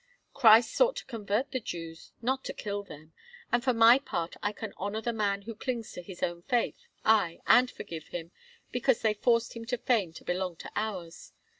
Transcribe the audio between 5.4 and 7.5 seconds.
who clings to his own faith, aye,